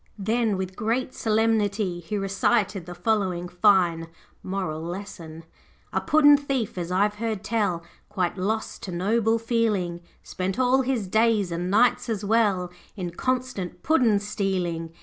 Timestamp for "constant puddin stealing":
13.11-14.91